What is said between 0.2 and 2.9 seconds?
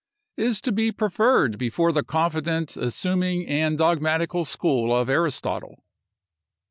—is to be preferred before the confident,